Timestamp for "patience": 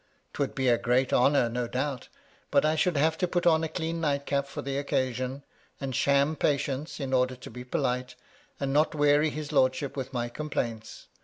6.35-6.99